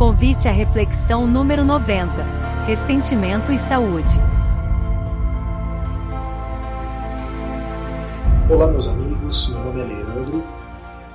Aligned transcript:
Convite 0.00 0.48
à 0.48 0.50
reflexão 0.50 1.26
número 1.26 1.62
90: 1.62 2.64
Ressentimento 2.64 3.52
e 3.52 3.58
saúde. 3.58 4.14
Olá, 8.50 8.66
meus 8.66 8.88
amigos, 8.88 9.50
meu 9.50 9.62
nome 9.62 9.82
é 9.82 9.84
Leandro 9.84 10.42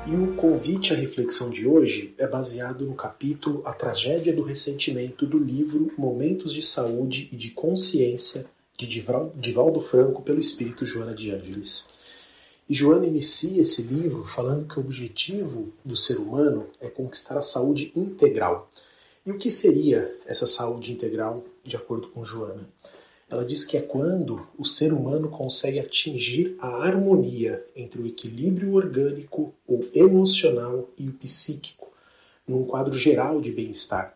e 0.05 0.15
o 0.15 0.35
convite 0.35 0.93
à 0.93 0.95
reflexão 0.95 1.49
de 1.49 1.67
hoje 1.67 2.13
é 2.19 2.27
baseado 2.27 2.85
no 2.85 2.93
capítulo 2.93 3.63
A 3.65 3.73
Tragédia 3.73 4.31
do 4.31 4.43
Ressentimento 4.43 5.25
do 5.25 5.39
livro 5.39 5.91
Momentos 5.97 6.53
de 6.53 6.61
Saúde 6.61 7.27
e 7.31 7.35
de 7.35 7.49
Consciência 7.49 8.45
de 8.77 8.85
Divaldo 9.35 9.81
Franco 9.81 10.21
pelo 10.21 10.39
espírito 10.39 10.85
Joana 10.85 11.15
de 11.15 11.31
Ângeles. 11.31 11.94
E 12.67 12.73
Joana 12.73 13.05
inicia 13.05 13.61
esse 13.61 13.83
livro 13.83 14.23
falando 14.23 14.67
que 14.67 14.79
o 14.79 14.81
objetivo 14.81 15.71
do 15.83 15.95
ser 15.95 16.17
humano 16.17 16.67
é 16.79 16.89
conquistar 16.89 17.37
a 17.37 17.43
saúde 17.43 17.91
integral. 17.95 18.69
E 19.23 19.31
o 19.31 19.37
que 19.37 19.51
seria 19.51 20.15
essa 20.25 20.47
saúde 20.47 20.91
integral, 20.91 21.45
de 21.63 21.75
acordo 21.75 22.07
com 22.07 22.23
Joana? 22.23 22.67
Ela 23.29 23.45
diz 23.45 23.63
que 23.63 23.77
é 23.77 23.81
quando 23.81 24.47
o 24.57 24.65
ser 24.65 24.93
humano 24.93 25.29
consegue 25.29 25.79
atingir 25.79 26.55
a 26.59 26.83
harmonia 26.83 27.63
entre 27.75 28.01
o 28.01 28.07
equilíbrio 28.07 28.73
orgânico, 28.73 29.53
o 29.67 29.85
emocional 29.93 30.89
e 30.97 31.07
o 31.07 31.13
psíquico, 31.13 31.91
num 32.47 32.63
quadro 32.63 32.93
geral 32.93 33.41
de 33.41 33.51
bem-estar. 33.51 34.15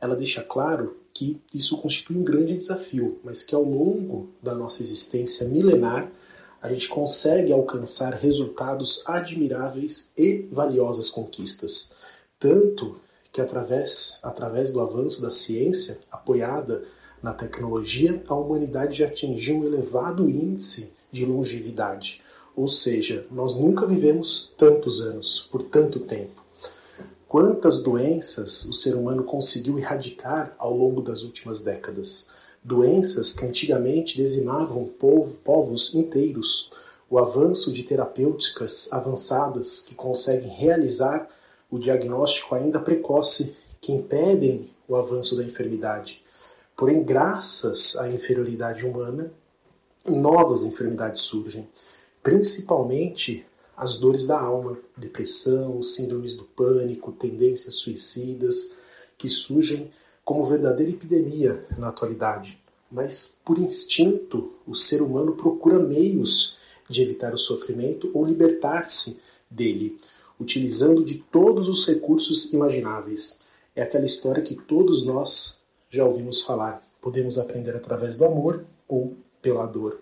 Ela 0.00 0.14
deixa 0.14 0.42
claro 0.42 0.96
que 1.12 1.40
isso 1.52 1.78
constitui 1.78 2.16
um 2.16 2.24
grande 2.24 2.56
desafio, 2.56 3.18
mas 3.24 3.42
que 3.42 3.54
ao 3.54 3.62
longo 3.62 4.28
da 4.40 4.54
nossa 4.54 4.82
existência 4.82 5.48
milenar 5.48 6.10
a 6.60 6.68
gente 6.68 6.88
consegue 6.88 7.52
alcançar 7.52 8.14
resultados 8.14 9.02
admiráveis 9.06 10.12
e 10.16 10.46
valiosas 10.50 11.08
conquistas. 11.10 11.96
Tanto 12.38 13.00
que 13.32 13.40
através, 13.40 14.18
através 14.22 14.70
do 14.70 14.80
avanço 14.80 15.22
da 15.22 15.30
ciência, 15.30 15.98
apoiada 16.10 16.82
na 17.22 17.32
tecnologia, 17.32 18.22
a 18.28 18.34
humanidade 18.34 18.98
já 18.98 19.06
atingiu 19.06 19.58
um 19.58 19.64
elevado 19.64 20.28
índice 20.28 20.92
de 21.10 21.24
longevidade. 21.24 22.22
Ou 22.56 22.66
seja, 22.66 23.26
nós 23.30 23.54
nunca 23.54 23.86
vivemos 23.86 24.52
tantos 24.56 25.00
anos, 25.00 25.48
por 25.50 25.62
tanto 25.62 26.00
tempo. 26.00 26.42
Quantas 27.28 27.82
doenças 27.82 28.64
o 28.64 28.72
ser 28.72 28.96
humano 28.96 29.22
conseguiu 29.22 29.78
erradicar 29.78 30.54
ao 30.58 30.74
longo 30.74 31.02
das 31.02 31.22
últimas 31.22 31.60
décadas? 31.60 32.30
Doenças 32.62 33.32
que 33.32 33.44
antigamente 33.44 34.16
dizimavam 34.16 34.88
povos 35.44 35.94
inteiros, 35.94 36.70
o 37.10 37.18
avanço 37.18 37.72
de 37.72 37.82
terapêuticas 37.82 38.92
avançadas 38.92 39.80
que 39.80 39.94
conseguem 39.94 40.50
realizar 40.50 41.28
o 41.70 41.78
diagnóstico 41.78 42.54
ainda 42.54 42.80
precoce, 42.80 43.56
que 43.80 43.92
impedem 43.92 44.70
o 44.86 44.96
avanço 44.96 45.36
da 45.36 45.44
enfermidade. 45.44 46.24
Porém, 46.76 47.02
graças 47.02 47.96
à 47.96 48.08
inferioridade 48.08 48.86
humana, 48.86 49.32
novas 50.06 50.62
enfermidades 50.62 51.22
surgem, 51.22 51.68
principalmente 52.22 53.46
as 53.76 53.96
dores 53.96 54.26
da 54.26 54.40
alma, 54.40 54.78
depressão, 54.96 55.80
síndromes 55.82 56.34
do 56.34 56.44
pânico, 56.44 57.12
tendências 57.12 57.76
suicidas, 57.76 58.76
que 59.16 59.28
surgem 59.28 59.90
como 60.28 60.44
verdadeira 60.44 60.92
epidemia 60.92 61.64
na 61.78 61.88
atualidade. 61.88 62.62
Mas, 62.92 63.40
por 63.42 63.58
instinto, 63.58 64.52
o 64.66 64.74
ser 64.74 65.00
humano 65.00 65.32
procura 65.32 65.78
meios 65.78 66.58
de 66.86 67.00
evitar 67.00 67.32
o 67.32 67.38
sofrimento 67.38 68.10
ou 68.12 68.26
libertar-se 68.26 69.22
dele, 69.50 69.96
utilizando 70.38 71.02
de 71.02 71.14
todos 71.32 71.66
os 71.66 71.86
recursos 71.86 72.52
imagináveis. 72.52 73.40
É 73.74 73.80
aquela 73.80 74.04
história 74.04 74.42
que 74.42 74.54
todos 74.54 75.02
nós 75.06 75.62
já 75.88 76.04
ouvimos 76.04 76.42
falar. 76.42 76.82
Podemos 77.00 77.38
aprender 77.38 77.74
através 77.74 78.14
do 78.14 78.26
amor 78.26 78.66
ou 78.86 79.16
pela 79.40 79.64
dor. 79.64 79.98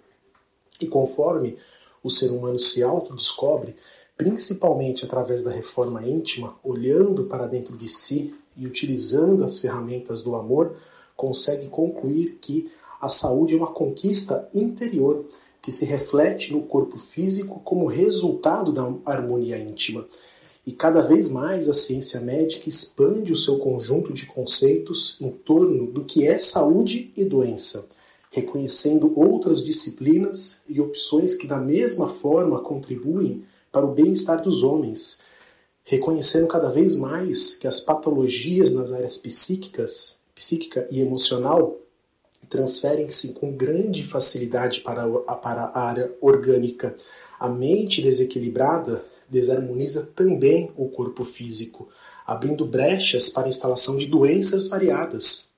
E 0.81 0.89
conforme 0.89 1.57
o 2.03 2.11
ser 2.11 2.33
humano 2.33 2.59
se 2.59 2.83
autodescobre, 2.83 3.77
principalmente 4.17 5.05
através 5.05 5.45
da 5.45 5.53
reforma 5.53 6.05
íntima, 6.05 6.59
olhando 6.65 7.27
para 7.27 7.47
dentro 7.47 7.77
de 7.77 7.87
si 7.87 8.35
e 8.57 8.67
utilizando 8.67 9.45
as 9.45 9.59
ferramentas 9.59 10.23
do 10.23 10.35
amor, 10.35 10.77
consegue 11.17 11.69
concluir 11.69 12.39
que 12.41 12.71
a 13.01 13.09
saúde 13.09 13.55
é 13.55 13.57
uma 13.57 13.73
conquista 13.73 14.49
interior 14.55 15.25
que 15.61 15.73
se 15.73 15.85
reflete 15.85 16.53
no 16.53 16.63
corpo 16.63 16.99
físico 16.99 17.61
como 17.65 17.87
resultado 17.87 18.73
da 18.73 18.89
harmonia 19.05 19.59
íntima. 19.59 20.07
E 20.67 20.73
cada 20.73 21.01
vez 21.01 21.29
mais 21.29 21.69
a 21.69 21.75
ciência 21.75 22.21
médica 22.21 22.69
expande 22.69 23.33
o 23.33 23.37
seu 23.37 23.59
conjunto 23.59 24.13
de 24.13 24.27
conceitos 24.27 25.17
em 25.21 25.31
torno 25.31 25.87
do 25.87 26.05
que 26.05 26.27
é 26.27 26.39
saúde 26.39 27.13
e 27.17 27.25
doença, 27.25 27.89
reconhecendo 28.31 29.13
outras 29.17 29.63
disciplinas 29.63 30.63
e 30.69 30.81
opções 30.81 31.35
que, 31.35 31.47
da 31.47 31.59
mesma 31.59 32.09
forma, 32.09 32.61
contribuem 32.61 33.45
para 33.71 33.87
o 33.87 33.93
bem-estar 33.93 34.43
dos 34.43 34.63
homens, 34.63 35.21
reconhecendo 35.87 36.49
cada 36.49 36.69
vez 36.69 36.97
mais 36.97 37.55
que 37.55 37.67
as 37.67 37.79
patologias 37.79 38.73
nas 38.73 38.93
áreas 38.93 39.17
psíquicas, 39.17 40.19
psíquica 40.35 40.85
e 40.91 41.01
emocional 41.01 41.79
transferem-se 42.51 43.35
com 43.35 43.53
grande 43.53 44.05
facilidade 44.05 44.81
para 44.81 45.05
a, 45.05 45.35
para 45.37 45.63
a 45.63 45.81
área 45.81 46.13
orgânica. 46.21 46.95
A 47.39 47.49
mente 47.49 48.03
desequilibrada 48.03 49.05
desarmoniza 49.29 50.11
também 50.15 50.73
o 50.77 50.89
corpo 50.89 51.25
físico, 51.25 51.89
abrindo 52.27 52.67
brechas 52.67 53.31
para 53.31 53.47
a 53.47 53.49
instalação 53.49 53.97
de 53.97 54.07
doenças 54.07 54.69
variadas. 54.69 55.53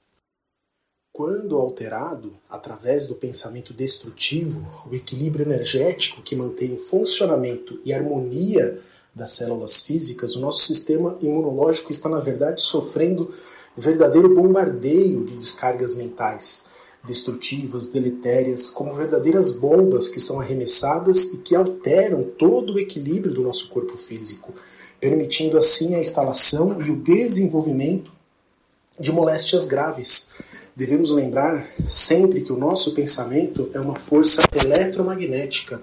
Quando 1.11 1.57
alterado, 1.57 2.37
através 2.49 3.07
do 3.07 3.15
pensamento 3.15 3.73
destrutivo, 3.73 4.67
o 4.91 4.95
equilíbrio 4.95 5.45
energético 5.45 6.23
que 6.23 6.37
mantém 6.37 6.75
o 6.75 6.79
funcionamento 6.79 7.81
e 7.85 7.93
harmonia 7.93 8.83
das 9.15 9.33
células 9.33 9.83
físicas, 9.83 10.37
o 10.37 10.41
nosso 10.41 10.65
sistema 10.67 11.17
imunológico 11.21 11.91
está, 11.91 12.09
na 12.09 12.21
verdade, 12.21 12.63
sofrendo 12.63 13.33
verdadeiro 13.77 14.35
bombardeio 14.35 15.25
de 15.25 15.37
descargas 15.37 15.95
mentais 15.95 16.71
destrutivas, 17.05 17.87
deletérias, 17.87 18.71
como 18.71 18.95
verdadeiras 18.95 19.53
bombas 19.53 20.09
que 20.09 20.21
são 20.21 20.41
arremessadas 20.41 21.33
e 21.35 21.39
que 21.39 21.55
alteram 21.55 22.23
todo 22.23 22.75
o 22.75 22.79
equilíbrio 22.79 23.33
do 23.33 23.43
nosso 23.43 23.69
corpo 23.69 23.97
físico, 23.97 24.53
permitindo 25.01 25.57
assim 25.57 25.95
a 25.95 26.01
instalação 26.01 26.83
e 26.83 26.91
o 26.91 26.97
desenvolvimento 26.97 28.13
de 28.99 29.13
moléstias 29.13 29.67
graves. 29.67 30.35
Devemos 30.75 31.11
lembrar 31.11 31.67
sempre 31.89 32.41
que 32.41 32.53
o 32.53 32.59
nosso 32.59 32.95
pensamento 32.95 33.69
é 33.73 33.81
uma 33.81 33.97
força 33.97 34.43
eletromagnética, 34.55 35.81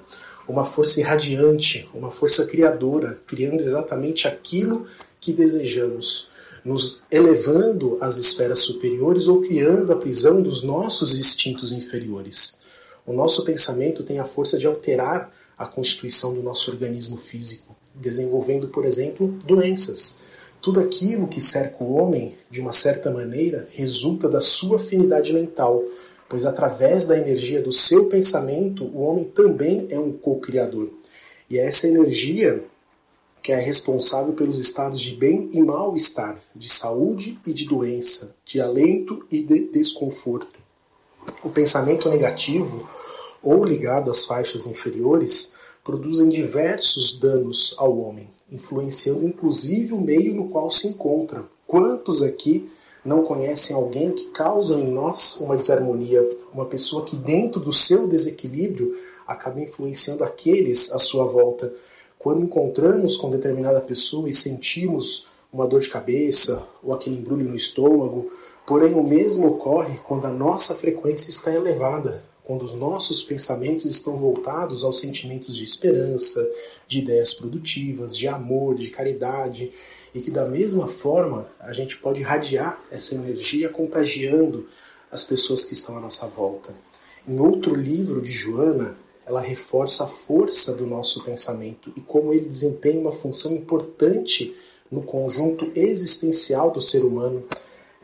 uma 0.48 0.64
força 0.64 1.00
irradiante, 1.00 1.90
uma 1.94 2.12
força 2.12 2.46
criadora, 2.46 3.20
criando 3.26 3.62
exatamente 3.62 4.28
aquilo 4.28 4.86
que 5.20 5.34
desejamos, 5.34 6.30
nos 6.64 7.04
elevando 7.12 7.98
às 8.02 8.18
esferas 8.18 8.60
superiores 8.60 9.28
ou 9.28 9.42
criando 9.42 9.92
a 9.92 9.96
prisão 9.96 10.42
dos 10.42 10.64
nossos 10.64 11.18
instintos 11.18 11.72
inferiores. 11.72 12.60
O 13.06 13.14
nosso 13.14 13.44
pensamento 13.44 14.04
tem 14.04 14.20
a 14.20 14.26
força 14.26 14.58
de 14.58 14.66
alterar 14.66 15.32
a 15.58 15.66
constituição 15.66 16.34
do 16.34 16.42
nosso 16.42 16.72
organismo 16.72 17.18
físico, 17.18 17.76
desenvolvendo, 17.94 18.68
por 18.68 18.84
exemplo, 18.84 19.38
doenças. 19.46 20.20
Tudo 20.62 20.80
aquilo 20.80 21.28
que 21.28 21.40
cerca 21.40 21.84
o 21.84 21.94
homem, 21.94 22.36
de 22.50 22.60
uma 22.60 22.74
certa 22.74 23.12
maneira, 23.12 23.68
resulta 23.72 24.28
da 24.28 24.42
sua 24.42 24.78
afinidade 24.78 25.32
mental, 25.32 25.84
pois 26.28 26.46
através 26.46 27.06
da 27.06 27.18
energia 27.18 27.62
do 27.62 27.72
seu 27.72 28.06
pensamento, 28.06 28.84
o 28.86 29.02
homem 29.02 29.26
também 29.26 29.88
é 29.90 30.00
um 30.00 30.12
co-criador. 30.12 30.90
E 31.50 31.60
é 31.60 31.66
essa 31.66 31.88
energia 31.88 32.64
que 33.42 33.52
é 33.52 33.60
responsável 33.60 34.34
pelos 34.34 34.60
estados 34.60 35.00
de 35.00 35.16
bem 35.16 35.50
e 35.52 35.62
mal-estar, 35.62 36.40
de 36.56 36.68
saúde 36.68 37.40
e 37.46 37.54
de 37.54 37.66
doença, 37.66 38.36
de 38.44 38.60
alento 38.60 39.24
e 39.32 39.44
de 39.44 39.68
desconforto. 39.70 40.60
O 41.44 41.50
pensamento 41.50 42.10
negativo, 42.10 42.90
ou 43.44 43.64
ligado 43.64 44.10
às 44.10 44.26
faixas 44.26 44.66
inferiores, 44.66 45.54
produzem 45.84 46.28
diversos 46.28 47.20
danos 47.20 47.76
ao 47.78 47.96
homem, 48.00 48.28
influenciando 48.52 49.24
inclusive 49.24 49.94
o 49.94 50.02
meio 50.02 50.34
no 50.34 50.50
qual 50.50 50.72
se 50.72 50.88
encontra. 50.88 51.46
Quantos 51.68 52.24
aqui 52.24 52.68
não 53.06 53.24
conhecem 53.24 53.76
alguém 53.76 54.12
que 54.12 54.32
causa 54.32 54.74
em 54.76 54.92
nós 54.92 55.40
uma 55.40 55.56
desarmonia, 55.56 56.22
uma 56.52 56.66
pessoa 56.66 57.06
que 57.06 57.16
dentro 57.16 57.62
do 57.62 57.72
seu 57.72 58.08
desequilíbrio 58.08 58.94
acaba 59.28 59.62
influenciando 59.62 60.24
aqueles 60.24 60.92
à 60.92 60.98
sua 60.98 61.24
volta. 61.26 61.72
Quando 62.18 62.42
encontramos 62.42 63.16
com 63.16 63.30
determinada 63.30 63.80
pessoa 63.80 64.28
e 64.28 64.34
sentimos 64.34 65.28
uma 65.54 65.68
dor 65.68 65.80
de 65.80 65.90
cabeça 65.90 66.68
ou 66.84 66.94
aquele 66.94 67.18
embrulho 67.18 67.48
no 67.48 67.56
estômago, 67.56 68.32
porém 68.66 68.96
o 68.96 69.04
mesmo 69.04 69.48
ocorre 69.48 70.00
quando 70.00 70.26
a 70.26 70.32
nossa 70.32 70.74
frequência 70.74 71.30
está 71.30 71.54
elevada, 71.54 72.25
quando 72.46 72.62
os 72.62 72.74
nossos 72.74 73.24
pensamentos 73.24 73.90
estão 73.90 74.16
voltados 74.18 74.84
aos 74.84 75.00
sentimentos 75.00 75.56
de 75.56 75.64
esperança, 75.64 76.48
de 76.88 77.00
ideias 77.00 77.34
produtivas, 77.34 78.16
de 78.16 78.28
amor, 78.28 78.76
de 78.76 78.92
caridade, 78.92 79.72
e 80.14 80.22
que 80.22 80.30
da 80.30 80.46
mesma 80.46 80.88
forma 80.88 81.50
a 81.60 81.74
gente 81.74 81.98
pode 81.98 82.22
irradiar 82.22 82.82
essa 82.92 83.16
energia 83.16 83.68
contagiando 83.68 84.68
as 85.12 85.24
pessoas 85.24 85.64
que 85.64 85.74
estão 85.74 85.98
à 85.98 86.00
nossa 86.00 86.28
volta. 86.28 86.76
Em 87.28 87.40
outro 87.40 87.74
livro 87.74 88.22
de 88.22 88.32
Joana, 88.32 88.96
ela 89.26 89.42
reforça 89.42 90.04
a 90.04 90.08
força 90.08 90.76
do 90.76 90.86
nosso 90.86 91.24
pensamento 91.24 91.92
e 91.98 92.02
como 92.02 92.32
ele 92.32 92.46
desempenha 92.46 93.00
uma 93.00 93.12
função 93.12 93.54
importante 93.54 94.56
no 94.92 95.02
conjunto 95.02 95.72
existencial 95.76 96.70
do 96.70 96.80
ser 96.80 97.04
humano. 97.04 97.44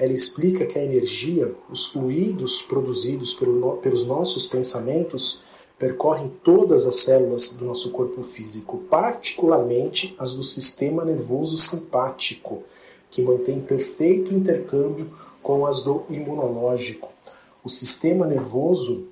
Ela 0.01 0.13
explica 0.13 0.65
que 0.65 0.79
a 0.79 0.83
energia, 0.83 1.53
os 1.69 1.85
fluidos 1.85 2.63
produzidos 2.63 3.35
pelo, 3.35 3.77
pelos 3.77 4.03
nossos 4.03 4.47
pensamentos, 4.47 5.43
percorrem 5.77 6.27
todas 6.43 6.87
as 6.87 6.95
células 7.01 7.51
do 7.51 7.65
nosso 7.65 7.91
corpo 7.91 8.23
físico, 8.23 8.79
particularmente 8.89 10.15
as 10.17 10.33
do 10.33 10.43
sistema 10.43 11.05
nervoso 11.05 11.55
simpático, 11.55 12.63
que 13.11 13.21
mantém 13.21 13.61
perfeito 13.61 14.33
intercâmbio 14.33 15.13
com 15.43 15.67
as 15.67 15.83
do 15.83 16.03
imunológico. 16.09 17.09
O 17.63 17.69
sistema 17.69 18.25
nervoso 18.25 19.07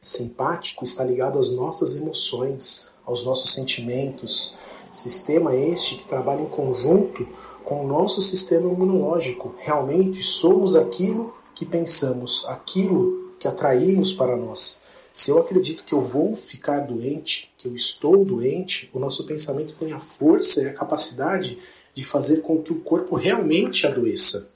simpático 0.00 0.84
está 0.84 1.02
ligado 1.02 1.40
às 1.40 1.50
nossas 1.50 1.96
emoções, 1.96 2.92
aos 3.04 3.24
nossos 3.24 3.52
sentimentos. 3.52 4.54
Sistema 4.92 5.56
este 5.56 5.96
que 5.96 6.06
trabalha 6.06 6.42
em 6.42 6.48
conjunto 6.48 7.26
com 7.64 7.84
o 7.84 7.86
nosso 7.86 8.20
sistema 8.20 8.70
imunológico. 8.70 9.54
Realmente 9.58 10.22
somos 10.22 10.76
aquilo 10.76 11.34
que 11.54 11.64
pensamos, 11.64 12.46
aquilo 12.48 13.32
que 13.38 13.48
atraímos 13.48 14.12
para 14.12 14.36
nós. 14.36 14.82
Se 15.12 15.30
eu 15.30 15.38
acredito 15.38 15.84
que 15.84 15.92
eu 15.92 16.00
vou 16.00 16.36
ficar 16.36 16.80
doente, 16.80 17.52
que 17.58 17.66
eu 17.66 17.74
estou 17.74 18.24
doente, 18.24 18.88
o 18.94 18.98
nosso 18.98 19.26
pensamento 19.26 19.74
tem 19.74 19.92
a 19.92 19.98
força 19.98 20.62
e 20.62 20.68
a 20.68 20.72
capacidade 20.72 21.58
de 21.92 22.04
fazer 22.04 22.42
com 22.42 22.62
que 22.62 22.72
o 22.72 22.80
corpo 22.80 23.16
realmente 23.16 23.86
adoeça. 23.86 24.50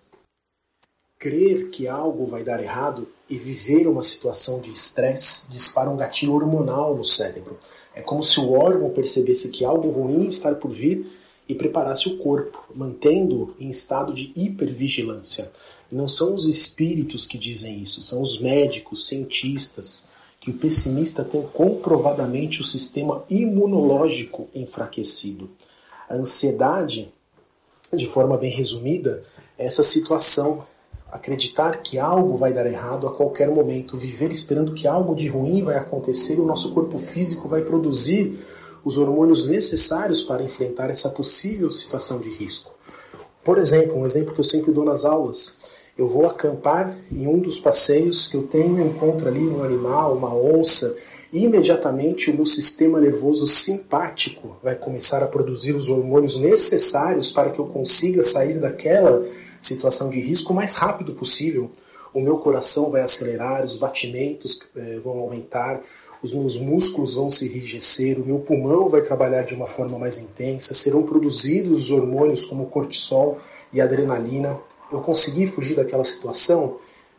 Crer 1.19 1.71
que 1.71 1.89
algo 1.89 2.27
vai 2.27 2.45
dar 2.45 2.62
errado 2.62 3.09
e 3.29 3.37
viver 3.37 3.89
uma 3.89 4.03
situação 4.03 4.61
de 4.61 4.71
estresse 4.71 5.51
dispara 5.51 5.91
um 5.91 5.97
gatilho 5.97 6.35
hormonal 6.35 6.95
no 6.95 7.05
cérebro. 7.05 7.59
É 7.95 8.01
como 8.01 8.23
se 8.23 8.39
o 8.39 8.53
órgão 8.53 8.91
percebesse 8.91 9.51
que 9.51 9.65
algo 9.65 9.89
ruim 9.91 10.27
está 10.27 10.55
por 10.55 10.71
vir 10.71 11.11
e 11.49 11.55
preparasse 11.55 12.08
o 12.08 12.17
corpo, 12.19 12.58
mantendo 12.75 13.55
em 13.58 13.69
estado 13.69 14.12
de 14.12 14.32
hipervigilância. 14.35 15.50
Não 15.91 16.08
são 16.08 16.35
os 16.35 16.46
espíritos 16.46 17.26
que 17.26 17.38
dizem 17.38 17.81
isso, 17.81 18.00
são 18.00 18.20
os 18.20 18.41
médicos, 18.41 19.06
cientistas, 19.06 20.08
que 20.41 20.50
o 20.50 20.58
pessimista 20.58 21.25
tem 21.25 21.43
comprovadamente 21.43 22.61
o 22.61 22.64
sistema 22.64 23.25
imunológico 23.31 24.49
enfraquecido. 24.55 25.50
A 26.08 26.14
ansiedade, 26.14 27.12
de 27.93 28.06
forma 28.06 28.37
bem 28.37 28.50
resumida, 28.50 29.25
é 29.56 29.67
essa 29.67 29.82
situação 29.82 30.67
acreditar 31.11 31.81
que 31.81 31.99
algo 31.99 32.37
vai 32.37 32.52
dar 32.52 32.67
errado 32.67 33.06
a 33.06 33.14
qualquer 33.14 33.49
momento, 33.49 33.96
viver 33.96 34.32
esperando 34.32 34.75
que 34.75 34.88
algo 34.88 35.14
de 35.14 35.29
ruim 35.29 35.62
vai 35.62 35.76
acontecer 35.76 36.41
o 36.41 36.44
nosso 36.44 36.75
corpo 36.75 36.99
físico 36.99 37.49
vai 37.49 37.62
produzir 37.62 38.37
os 38.84 38.98
hormônios 38.98 39.46
necessários 39.46 40.22
para 40.22 40.42
enfrentar 40.42 40.90
essa 40.90 41.10
possível 41.10 41.70
situação 41.70 42.20
de 42.20 42.31
risco. 42.31 42.75
Por 43.42 43.58
exemplo, 43.58 43.98
um 43.98 44.06
exemplo 44.06 44.34
que 44.34 44.40
eu 44.40 44.44
sempre 44.44 44.72
dou 44.72 44.84
nas 44.84 45.04
aulas, 45.04 45.75
eu 45.96 46.08
vou 46.08 46.26
acampar 46.26 46.96
em 47.10 47.26
um 47.26 47.38
dos 47.38 47.60
passeios 47.60 48.26
que 48.26 48.36
eu 48.36 48.42
tenho, 48.44 48.84
encontro 48.84 49.28
ali 49.28 49.46
um 49.46 49.62
animal, 49.62 50.16
uma 50.16 50.34
onça, 50.34 50.96
e 51.32 51.44
imediatamente 51.44 52.31
o 52.31 52.34
meu 52.34 52.46
sistema 52.46 53.00
nervoso 53.00 53.46
simpático 53.46 54.56
vai 54.62 54.75
começar 54.75 55.22
a 55.22 55.26
produzir 55.26 55.75
os 55.75 55.88
hormônios 55.88 56.36
necessários 56.36 57.31
para 57.31 57.50
que 57.50 57.60
eu 57.60 57.66
consiga 57.66 58.22
sair 58.22 58.58
daquela 58.58 59.25
situação 59.60 60.10
de 60.10 60.20
risco 60.20 60.52
o 60.52 60.56
mais 60.56 60.75
rápido 60.75 61.14
possível. 61.14 61.70
O 62.12 62.20
meu 62.20 62.38
coração 62.38 62.90
vai 62.90 63.02
acelerar, 63.02 63.64
os 63.64 63.76
batimentos 63.76 64.60
eh, 64.76 65.00
vão 65.02 65.19
aumentar, 65.19 65.81
os 66.25 66.32
meus 66.32 66.56
músculos 66.56 67.12
vão 67.12 67.29
se 67.29 67.44
enrijecer, 67.44 68.19
o 68.19 68.25
meu 68.25 68.38
pulmão 68.38 68.88
vai 68.88 69.03
trabalhar 69.03 69.43
de 69.43 69.55
uma 69.55 69.67
forma 69.67 69.99
mais 69.99 70.17
intensa, 70.17 70.73
serão 70.73 71.03
produzidos 71.03 71.82
os 71.82 71.91
hormônios 71.91 72.47
como 72.47 72.65
cortisol 72.65 73.37
e 73.71 73.79
adrenalina. 73.79 74.59
Eu 74.91 75.03
consegui 75.03 75.44
fugir 75.44 75.76
daquela 75.76 76.03
situação, 76.03 76.79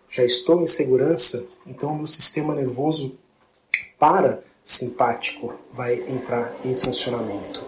já 0.09 0.23
estou 0.23 0.59
em 0.59 0.65
segurança, 0.65 1.45
então 1.67 1.91
o 1.91 1.97
meu 1.97 2.07
sistema 2.07 2.55
nervoso 2.55 3.19
parasimpático 3.99 5.53
vai 5.71 6.03
entrar 6.09 6.55
em 6.65 6.75
funcionamento. 6.75 7.63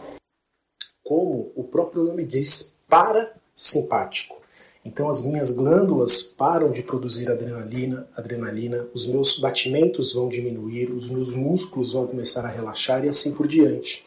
Como 1.03 1.51
o 1.55 1.63
próprio 1.65 2.03
nome 2.03 2.25
diz, 2.25 2.77
parasimpático. 2.87 4.41
Então 4.87 5.09
as 5.09 5.21
minhas 5.21 5.51
glândulas 5.51 6.21
param 6.23 6.71
de 6.71 6.81
produzir 6.81 7.29
adrenalina, 7.29 8.07
adrenalina, 8.15 8.87
os 8.93 9.05
meus 9.05 9.37
batimentos 9.37 10.13
vão 10.13 10.29
diminuir, 10.29 10.89
os 10.91 11.09
meus 11.09 11.33
músculos 11.33 11.91
vão 11.91 12.07
começar 12.07 12.45
a 12.45 12.49
relaxar 12.49 13.03
e 13.03 13.09
assim 13.09 13.33
por 13.33 13.47
diante. 13.47 14.05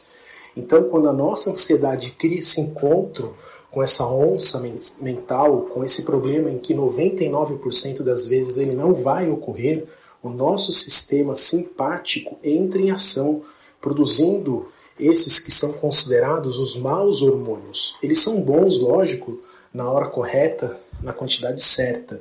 Então, 0.57 0.85
quando 0.85 1.07
a 1.07 1.13
nossa 1.13 1.51
ansiedade 1.51 2.13
cria 2.13 2.39
esse 2.39 2.63
encontro 2.63 3.37
com 3.71 3.83
essa 3.83 4.07
onça 4.07 4.59
mental, 5.03 5.67
com 5.67 5.85
esse 5.85 6.03
problema 6.03 6.51
em 6.51 6.59
que 6.59 6.75
99% 6.75 8.03
das 8.03 8.25
vezes 8.25 8.57
ele 8.57 8.75
não 8.75 8.95
vai 8.95 9.31
ocorrer, 9.31 9.85
o 10.23 10.31
nosso 10.31 10.73
sistema 10.73 11.35
simpático 11.35 12.39
entra 12.43 12.81
em 12.81 12.91
ação, 12.91 13.43
produzindo 13.83 14.67
esses 14.99 15.39
que 15.39 15.51
são 15.51 15.75
considerados 15.75 16.59
os 16.59 16.75
maus 16.77 17.21
hormônios. 17.21 17.97
Eles 18.03 18.21
são 18.21 18.41
bons, 18.41 18.79
lógico, 18.79 19.39
na 19.73 19.91
hora 19.91 20.09
correta, 20.09 20.81
na 21.03 21.13
quantidade 21.13 21.61
certa. 21.61 22.21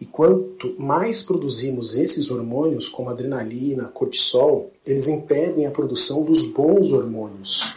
E 0.00 0.04
quanto 0.04 0.74
mais 0.78 1.22
produzimos 1.22 1.94
esses 1.94 2.30
hormônios, 2.30 2.88
como 2.88 3.08
adrenalina, 3.08 3.84
cortisol, 3.88 4.70
eles 4.84 5.08
impedem 5.08 5.66
a 5.66 5.70
produção 5.70 6.22
dos 6.22 6.44
bons 6.46 6.92
hormônios, 6.92 7.76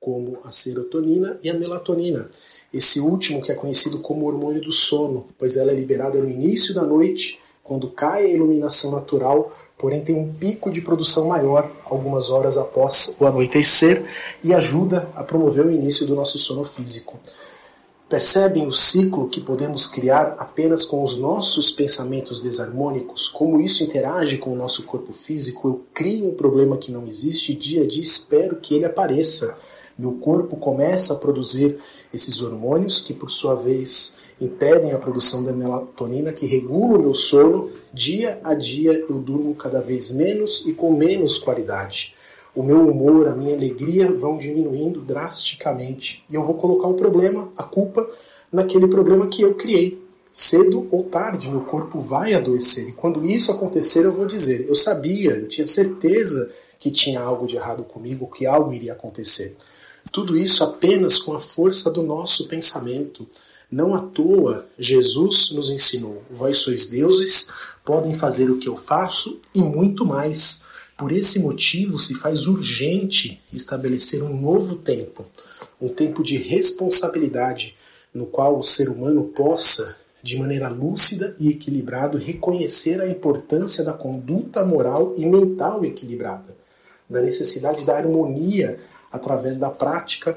como 0.00 0.38
a 0.44 0.50
serotonina 0.50 1.38
e 1.42 1.50
a 1.50 1.54
melatonina. 1.54 2.30
Esse 2.72 3.00
último 3.00 3.42
que 3.42 3.50
é 3.50 3.54
conhecido 3.54 3.98
como 3.98 4.26
hormônio 4.26 4.60
do 4.60 4.70
sono, 4.70 5.26
pois 5.36 5.56
ela 5.56 5.72
é 5.72 5.74
liberada 5.74 6.18
no 6.18 6.30
início 6.30 6.72
da 6.72 6.84
noite, 6.84 7.40
quando 7.64 7.90
cai 7.90 8.24
a 8.24 8.28
iluminação 8.28 8.92
natural, 8.92 9.52
porém 9.76 10.02
tem 10.02 10.14
um 10.14 10.32
pico 10.32 10.70
de 10.70 10.80
produção 10.80 11.28
maior 11.28 11.70
algumas 11.84 12.30
horas 12.30 12.56
após 12.56 13.16
o 13.20 13.26
anoitecer 13.26 14.04
e 14.42 14.54
ajuda 14.54 15.10
a 15.14 15.22
promover 15.22 15.66
o 15.66 15.70
início 15.70 16.06
do 16.06 16.14
nosso 16.14 16.38
sono 16.38 16.64
físico. 16.64 17.18
Percebem 18.08 18.66
o 18.66 18.72
ciclo 18.72 19.28
que 19.28 19.38
podemos 19.38 19.86
criar 19.86 20.34
apenas 20.38 20.82
com 20.82 21.02
os 21.02 21.18
nossos 21.18 21.70
pensamentos 21.70 22.40
desarmônicos? 22.40 23.28
Como 23.28 23.60
isso 23.60 23.84
interage 23.84 24.38
com 24.38 24.50
o 24.50 24.56
nosso 24.56 24.84
corpo 24.84 25.12
físico? 25.12 25.68
Eu 25.68 25.84
crio 25.92 26.26
um 26.26 26.34
problema 26.34 26.78
que 26.78 26.90
não 26.90 27.06
existe 27.06 27.52
dia 27.52 27.82
a 27.82 27.86
dia 27.86 28.02
espero 28.02 28.56
que 28.56 28.74
ele 28.74 28.86
apareça. 28.86 29.58
Meu 29.98 30.12
corpo 30.12 30.56
começa 30.56 31.12
a 31.12 31.18
produzir 31.18 31.76
esses 32.10 32.40
hormônios 32.40 32.98
que, 32.98 33.12
por 33.12 33.28
sua 33.28 33.54
vez, 33.54 34.16
impedem 34.40 34.92
a 34.92 34.98
produção 34.98 35.44
da 35.44 35.52
melatonina, 35.52 36.32
que 36.32 36.46
regula 36.46 36.96
o 36.96 37.02
meu 37.02 37.14
sono. 37.14 37.70
Dia 37.92 38.40
a 38.42 38.54
dia 38.54 39.04
eu 39.06 39.18
durmo 39.18 39.54
cada 39.54 39.82
vez 39.82 40.10
menos 40.10 40.64
e 40.66 40.72
com 40.72 40.94
menos 40.94 41.36
qualidade 41.36 42.16
o 42.58 42.62
meu 42.64 42.88
humor, 42.88 43.28
a 43.28 43.36
minha 43.36 43.54
alegria 43.54 44.10
vão 44.10 44.36
diminuindo 44.36 45.00
drasticamente. 45.00 46.24
E 46.28 46.34
eu 46.34 46.42
vou 46.42 46.56
colocar 46.56 46.88
o 46.88 46.94
problema, 46.94 47.52
a 47.56 47.62
culpa, 47.62 48.04
naquele 48.50 48.88
problema 48.88 49.28
que 49.28 49.42
eu 49.42 49.54
criei. 49.54 50.02
Cedo 50.32 50.88
ou 50.90 51.04
tarde, 51.04 51.48
meu 51.48 51.60
corpo 51.60 52.00
vai 52.00 52.34
adoecer. 52.34 52.88
E 52.88 52.92
quando 52.92 53.24
isso 53.24 53.52
acontecer, 53.52 54.04
eu 54.04 54.10
vou 54.10 54.26
dizer: 54.26 54.68
eu 54.68 54.74
sabia, 54.74 55.36
eu 55.36 55.46
tinha 55.46 55.68
certeza 55.68 56.50
que 56.80 56.90
tinha 56.90 57.20
algo 57.20 57.46
de 57.46 57.54
errado 57.54 57.84
comigo, 57.84 58.28
que 58.28 58.44
algo 58.44 58.72
iria 58.72 58.92
acontecer. 58.92 59.56
Tudo 60.10 60.36
isso 60.36 60.64
apenas 60.64 61.16
com 61.16 61.34
a 61.34 61.40
força 61.40 61.92
do 61.92 62.02
nosso 62.02 62.48
pensamento. 62.48 63.24
Não 63.70 63.94
à 63.94 64.00
toa, 64.00 64.66
Jesus 64.76 65.52
nos 65.52 65.70
ensinou: 65.70 66.24
vós 66.28 66.58
sois 66.58 66.88
deuses, 66.88 67.52
podem 67.84 68.14
fazer 68.14 68.50
o 68.50 68.58
que 68.58 68.68
eu 68.68 68.74
faço 68.74 69.40
e 69.54 69.60
muito 69.60 70.04
mais. 70.04 70.66
Por 70.98 71.12
esse 71.12 71.38
motivo, 71.38 71.96
se 71.96 72.12
faz 72.12 72.48
urgente 72.48 73.40
estabelecer 73.52 74.20
um 74.20 74.36
novo 74.36 74.74
tempo, 74.74 75.24
um 75.80 75.88
tempo 75.88 76.24
de 76.24 76.36
responsabilidade, 76.36 77.76
no 78.12 78.26
qual 78.26 78.58
o 78.58 78.64
ser 78.64 78.88
humano 78.88 79.22
possa, 79.28 79.94
de 80.20 80.36
maneira 80.36 80.68
lúcida 80.68 81.36
e 81.38 81.50
equilibrada, 81.50 82.18
reconhecer 82.18 83.00
a 83.00 83.08
importância 83.08 83.84
da 83.84 83.92
conduta 83.92 84.64
moral 84.64 85.14
e 85.16 85.24
mental 85.24 85.84
equilibrada, 85.84 86.56
da 87.08 87.22
necessidade 87.22 87.86
da 87.86 87.96
harmonia 87.96 88.80
através 89.12 89.60
da 89.60 89.70
prática 89.70 90.36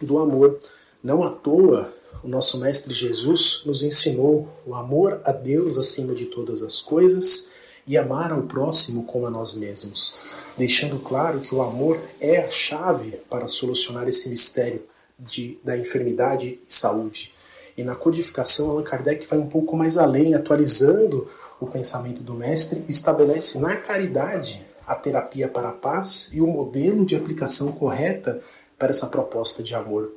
do 0.00 0.20
amor. 0.20 0.56
Não 1.02 1.24
à 1.24 1.30
toa, 1.30 1.92
o 2.22 2.28
nosso 2.28 2.60
Mestre 2.60 2.94
Jesus 2.94 3.62
nos 3.66 3.82
ensinou 3.82 4.48
o 4.64 4.72
amor 4.72 5.20
a 5.24 5.32
Deus 5.32 5.76
acima 5.76 6.14
de 6.14 6.26
todas 6.26 6.62
as 6.62 6.78
coisas 6.78 7.49
e 7.86 7.96
amar 7.96 8.32
ao 8.32 8.42
próximo 8.42 9.04
como 9.04 9.26
a 9.26 9.30
nós 9.30 9.54
mesmos, 9.54 10.18
deixando 10.56 10.98
claro 10.98 11.40
que 11.40 11.54
o 11.54 11.62
amor 11.62 12.00
é 12.20 12.38
a 12.38 12.50
chave 12.50 13.20
para 13.28 13.46
solucionar 13.46 14.08
esse 14.08 14.28
mistério 14.28 14.82
de, 15.18 15.58
da 15.64 15.76
enfermidade 15.76 16.58
e 16.66 16.72
saúde. 16.72 17.34
E 17.76 17.82
na 17.82 17.94
codificação, 17.94 18.70
Allan 18.70 18.82
Kardec 18.82 19.26
vai 19.26 19.38
um 19.38 19.48
pouco 19.48 19.76
mais 19.76 19.96
além, 19.96 20.34
atualizando 20.34 21.26
o 21.60 21.66
pensamento 21.66 22.22
do 22.22 22.34
mestre 22.34 22.84
e 22.86 22.90
estabelece 22.90 23.58
na 23.58 23.76
caridade 23.76 24.66
a 24.86 24.94
terapia 24.94 25.48
para 25.48 25.68
a 25.68 25.72
paz 25.72 26.30
e 26.32 26.40
o 26.40 26.46
modelo 26.46 27.04
de 27.04 27.14
aplicação 27.14 27.72
correta 27.72 28.40
para 28.78 28.90
essa 28.90 29.06
proposta 29.06 29.62
de 29.62 29.74
amor. 29.74 30.12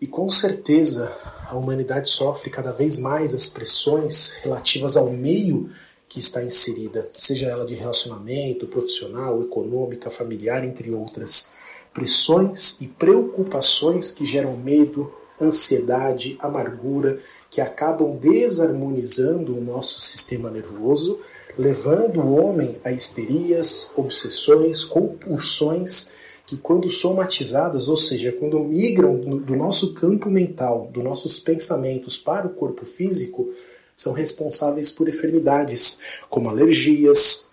E 0.00 0.06
com 0.06 0.28
certeza 0.28 1.10
a 1.48 1.56
humanidade 1.56 2.10
sofre 2.10 2.50
cada 2.50 2.72
vez 2.72 2.98
mais 2.98 3.34
as 3.34 3.48
pressões 3.48 4.32
relativas 4.42 4.96
ao 4.96 5.10
meio 5.10 5.70
que 6.16 6.20
está 6.20 6.42
inserida, 6.42 7.06
seja 7.12 7.48
ela 7.48 7.66
de 7.66 7.74
relacionamento, 7.74 8.66
profissional, 8.66 9.42
econômica, 9.42 10.08
familiar, 10.08 10.64
entre 10.64 10.90
outras. 10.90 11.52
Pressões 11.92 12.80
e 12.80 12.88
preocupações 12.88 14.10
que 14.10 14.24
geram 14.24 14.56
medo, 14.56 15.12
ansiedade, 15.38 16.38
amargura, 16.40 17.18
que 17.50 17.60
acabam 17.60 18.16
desarmonizando 18.16 19.58
o 19.58 19.60
nosso 19.60 20.00
sistema 20.00 20.50
nervoso, 20.50 21.18
levando 21.58 22.20
o 22.20 22.42
homem 22.42 22.80
a 22.82 22.90
histerias, 22.90 23.90
obsessões, 23.94 24.84
compulsões 24.84 26.12
que, 26.46 26.56
quando 26.56 26.88
somatizadas, 26.88 27.88
ou 27.88 27.96
seja, 27.96 28.32
quando 28.32 28.58
migram 28.60 29.18
do 29.18 29.54
nosso 29.54 29.92
campo 29.92 30.30
mental, 30.30 30.88
dos 30.90 31.04
nossos 31.04 31.38
pensamentos 31.38 32.16
para 32.16 32.46
o 32.46 32.54
corpo 32.54 32.86
físico, 32.86 33.52
são 33.96 34.12
responsáveis 34.12 34.90
por 34.90 35.08
enfermidades 35.08 36.20
como 36.28 36.50
alergias, 36.50 37.50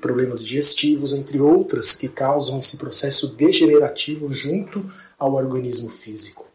problemas 0.00 0.42
digestivos, 0.42 1.12
entre 1.12 1.38
outras, 1.40 1.94
que 1.94 2.08
causam 2.08 2.58
esse 2.58 2.78
processo 2.78 3.36
degenerativo 3.36 4.32
junto 4.32 4.84
ao 5.18 5.34
organismo 5.34 5.88
físico. 5.88 6.46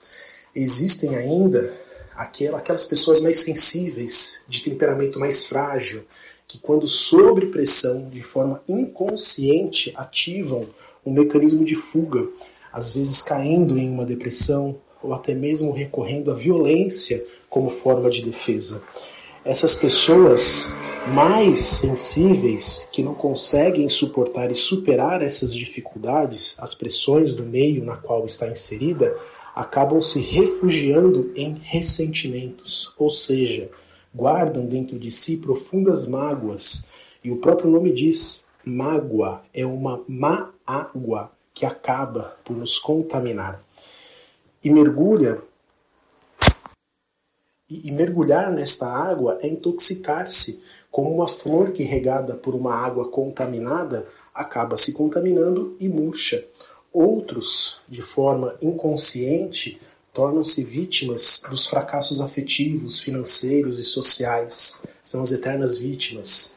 Existem 0.55 1.15
ainda 1.15 1.71
aquelas 2.15 2.85
pessoas 2.85 3.21
mais 3.21 3.39
sensíveis, 3.39 4.41
de 4.47 4.61
temperamento 4.61 5.19
mais 5.19 5.45
frágil, 5.45 6.05
que, 6.47 6.59
quando 6.59 6.87
sob 6.87 7.47
pressão, 7.47 8.09
de 8.09 8.21
forma 8.21 8.61
inconsciente, 8.67 9.93
ativam 9.95 10.69
um 11.05 11.13
mecanismo 11.13 11.63
de 11.63 11.75
fuga, 11.75 12.27
às 12.71 12.93
vezes 12.93 13.21
caindo 13.21 13.77
em 13.77 13.89
uma 13.89 14.05
depressão 14.05 14.79
ou 15.03 15.13
até 15.13 15.35
mesmo 15.35 15.71
recorrendo 15.71 16.31
à 16.31 16.33
violência 16.33 17.23
como 17.49 17.69
forma 17.69 18.09
de 18.09 18.23
defesa. 18.23 18.81
Essas 19.45 19.75
pessoas 19.75 20.73
mais 21.09 21.59
sensíveis, 21.59 22.87
que 22.91 23.03
não 23.03 23.13
conseguem 23.13 23.89
suportar 23.89 24.49
e 24.49 24.55
superar 24.55 25.21
essas 25.21 25.53
dificuldades, 25.53 26.55
as 26.59 26.73
pressões 26.73 27.33
do 27.33 27.43
meio 27.43 27.83
na 27.83 27.97
qual 27.97 28.25
está 28.25 28.47
inserida, 28.47 29.15
acabam 29.53 30.01
se 30.01 30.19
refugiando 30.19 31.31
em 31.35 31.59
ressentimentos, 31.61 32.93
ou 32.97 33.09
seja, 33.09 33.69
guardam 34.15 34.65
dentro 34.65 34.97
de 34.97 35.11
si 35.11 35.37
profundas 35.37 36.07
mágoas. 36.07 36.87
E 37.23 37.31
o 37.31 37.37
próprio 37.37 37.69
nome 37.69 37.91
diz: 37.91 38.47
mágoa 38.63 39.43
é 39.53 39.65
uma 39.65 40.03
má 40.07 40.51
água 40.65 41.31
que 41.53 41.65
acaba 41.65 42.37
por 42.43 42.55
nos 42.55 42.79
contaminar. 42.79 43.62
E 44.63 44.69
mergulha 44.69 45.41
e, 47.69 47.91
mergulhar 47.91 48.51
nesta 48.51 48.85
água 48.87 49.37
é 49.41 49.47
intoxicar-se, 49.47 50.61
como 50.91 51.09
uma 51.11 51.27
flor 51.27 51.71
que 51.71 51.83
regada 51.83 52.35
por 52.35 52.53
uma 52.53 52.75
água 52.75 53.09
contaminada 53.09 54.07
acaba 54.33 54.77
se 54.77 54.93
contaminando 54.93 55.75
e 55.79 55.89
murcha. 55.89 56.45
Outros, 56.91 57.81
de 57.89 58.01
forma 58.01 58.55
inconsciente, 58.61 59.81
tornam-se 60.13 60.63
vítimas 60.63 61.41
dos 61.49 61.65
fracassos 61.65 62.21
afetivos, 62.21 62.99
financeiros 62.99 63.79
e 63.79 63.83
sociais. 63.83 64.83
São 65.03 65.21
as 65.21 65.31
eternas 65.31 65.77
vítimas. 65.77 66.53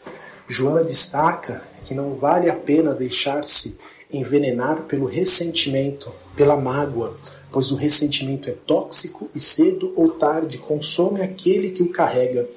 Joana 0.47 0.85
destaca 0.85 1.67
que 1.83 1.95
não 1.95 2.15
vale 2.15 2.51
a 2.51 2.57
pena 2.57 2.95
deixar-se 2.95 3.79
envenenar 4.13 4.83
pelo 4.83 5.07
ressentimento, 5.07 6.13
pela 6.37 6.57
mágoa, 6.57 7.17
pois 7.51 7.71
o 7.71 7.77
ressentimento 7.77 8.51
é 8.51 8.53
tóxico 8.53 9.31
e 9.35 9.41
cedo 9.41 9.93
ou 9.97 10.11
tarde 10.11 10.59
consome 10.59 11.23
aquele 11.23 11.71
que 11.71 11.83
o 11.83 11.91
carrega. 11.91 12.49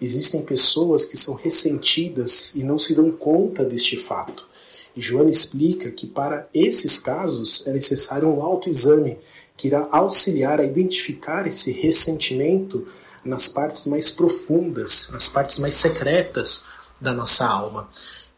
Existem 0.00 0.42
pessoas 0.42 1.04
que 1.04 1.16
são 1.16 1.34
ressentidas 1.34 2.54
e 2.54 2.62
não 2.62 2.78
se 2.78 2.94
dão 2.94 3.10
conta 3.10 3.64
deste 3.64 3.96
fato. 3.96 4.46
E 4.94 5.00
Joana 5.00 5.30
explica 5.30 5.90
que 5.90 6.06
para 6.06 6.48
esses 6.54 6.98
casos 6.98 7.66
é 7.66 7.72
necessário 7.72 8.28
um 8.28 8.40
autoexame 8.40 9.18
que 9.56 9.68
irá 9.68 9.88
auxiliar 9.90 10.60
a 10.60 10.64
identificar 10.64 11.46
esse 11.46 11.72
ressentimento 11.72 12.86
nas 13.24 13.48
partes 13.48 13.86
mais 13.86 14.10
profundas, 14.10 15.08
nas 15.12 15.28
partes 15.28 15.58
mais 15.58 15.74
secretas 15.74 16.66
da 17.00 17.12
nossa 17.12 17.46
alma. 17.46 17.88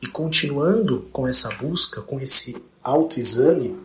E 0.01 0.07
continuando 0.07 1.09
com 1.13 1.27
essa 1.27 1.51
busca, 1.55 2.01
com 2.03 2.21
esse 2.21 2.57
autoexame, 2.83 3.77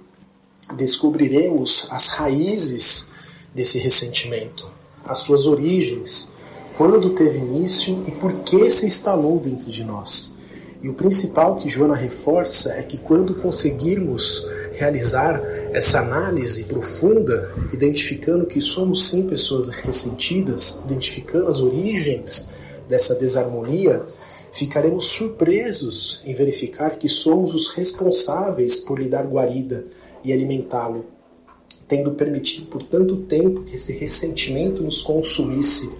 descobriremos 0.76 1.88
as 1.92 2.10
raízes 2.10 3.12
desse 3.54 3.78
ressentimento, 3.78 4.68
as 5.06 5.20
suas 5.20 5.46
origens, 5.46 6.34
quando 6.78 7.14
teve 7.14 7.38
início 7.38 8.04
e 8.08 8.12
por 8.12 8.34
que 8.42 8.70
se 8.72 8.86
instalou 8.86 9.40
dentro 9.40 9.70
de 9.70 9.84
nós. 9.84 10.36
E 10.82 10.90
o 10.90 10.94
principal 10.94 11.58
que 11.58 11.70
Joana 11.70 11.96
reforça 11.96 12.74
é 12.74 12.84
que 12.84 12.98
quando 12.98 13.36
conseguirmos 13.36 14.46
realizar 14.74 15.42
essa 15.72 16.00
análise 16.00 16.66
profunda, 16.66 17.50
identificando 17.72 18.46
que 18.46 18.60
somos 18.60 19.08
sim 19.08 19.24
pessoas 19.24 19.70
ressentidas, 19.70 20.82
identificando 20.84 21.48
as 21.48 21.62
origens 21.62 22.50
dessa 22.90 23.16
desarmonia, 23.16 24.04
ficaremos 24.52 25.06
surpresos 25.06 26.22
em 26.26 26.34
verificar 26.34 26.98
que 26.98 27.08
somos 27.08 27.54
os 27.54 27.74
responsáveis 27.74 28.80
por 28.80 29.00
lhe 29.00 29.08
dar 29.08 29.26
guarida 29.26 29.86
e 30.24 30.32
alimentá-lo, 30.32 31.06
tendo 31.88 32.12
permitido 32.14 32.68
por 32.68 32.82
tanto 32.84 33.18
tempo 33.18 33.64
que 33.64 33.76
esse 33.76 33.94
ressentimento 33.98 34.82
nos 34.82 35.02
consumisse. 35.02 35.94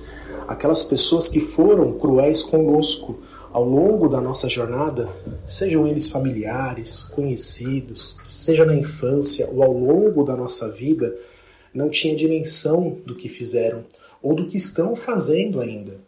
Aquelas 0.48 0.84
pessoas 0.84 1.30
que 1.30 1.40
foram 1.40 1.94
cruéis 1.94 2.42
conosco, 2.42 3.20
ao 3.52 3.64
longo 3.64 4.08
da 4.08 4.20
nossa 4.20 4.50
jornada, 4.50 5.08
sejam 5.48 5.88
eles 5.88 6.10
familiares, 6.10 7.04
conhecidos, 7.04 8.20
seja 8.24 8.66
na 8.66 8.76
infância 8.76 9.48
ou 9.52 9.62
ao 9.62 9.72
longo 9.72 10.24
da 10.24 10.36
nossa 10.36 10.72
vida, 10.72 11.16
não 11.74 11.90
tinha 11.90 12.16
dimensão 12.16 12.98
do 13.06 13.16
que 13.16 13.30
fizeram 13.30 13.86
ou 14.22 14.34
do 14.34 14.48
que 14.48 14.58
estão 14.58 14.96
fazendo 14.96 15.62
ainda. 15.62 16.00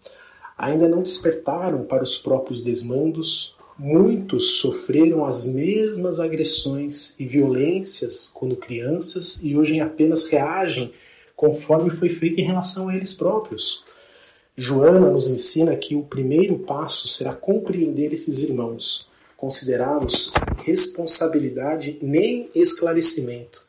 Ainda 0.57 0.87
não 0.87 1.03
despertaram 1.03 1.83
para 1.83 2.01
os 2.01 2.17
próprios 2.17 2.61
desmandos, 2.61 3.54
muitos 3.77 4.59
sofreram 4.59 5.25
as 5.25 5.45
mesmas 5.45 6.19
agressões 6.19 7.13
e 7.19 7.25
violências 7.25 8.31
quando 8.33 8.55
crianças 8.55 9.43
e 9.43 9.55
hoje 9.55 9.79
apenas 9.79 10.29
reagem 10.29 10.93
conforme 11.35 11.89
foi 11.89 12.07
feito 12.07 12.39
em 12.39 12.45
relação 12.45 12.87
a 12.87 12.95
eles 12.95 13.13
próprios. 13.13 13.83
Joana 14.55 15.09
nos 15.09 15.27
ensina 15.27 15.75
que 15.75 15.95
o 15.95 16.03
primeiro 16.03 16.59
passo 16.59 17.09
será 17.09 17.33
compreender 17.33 18.13
esses 18.13 18.39
irmãos, 18.39 19.09
considerá-los 19.35 20.31
responsabilidade 20.63 21.99
nem 22.01 22.49
esclarecimento, 22.55 23.65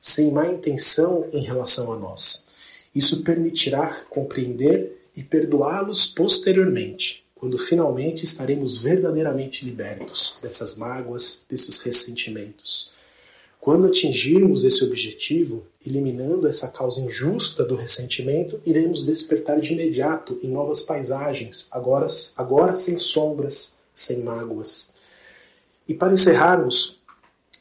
sem 0.00 0.32
má 0.32 0.46
intenção 0.46 1.28
em 1.30 1.42
relação 1.42 1.92
a 1.92 1.98
nós. 1.98 2.48
Isso 2.94 3.22
permitirá 3.22 4.04
compreender 4.08 4.98
e 5.14 5.22
perdoá-los 5.22 6.06
posteriormente, 6.06 7.19
quando 7.40 7.56
finalmente 7.56 8.22
estaremos 8.22 8.76
verdadeiramente 8.76 9.64
libertos 9.64 10.38
dessas 10.42 10.76
mágoas, 10.76 11.46
desses 11.48 11.80
ressentimentos. 11.80 12.92
Quando 13.58 13.86
atingirmos 13.86 14.62
esse 14.62 14.84
objetivo, 14.84 15.66
eliminando 15.84 16.46
essa 16.46 16.68
causa 16.68 17.00
injusta 17.00 17.64
do 17.64 17.76
ressentimento, 17.76 18.60
iremos 18.66 19.06
despertar 19.06 19.58
de 19.58 19.72
imediato 19.72 20.38
em 20.42 20.48
novas 20.48 20.82
paisagens, 20.82 21.68
agora, 21.70 22.06
agora 22.36 22.76
sem 22.76 22.98
sombras, 22.98 23.78
sem 23.94 24.22
mágoas. 24.22 24.92
E 25.88 25.94
para 25.94 26.12
encerrarmos, 26.12 27.00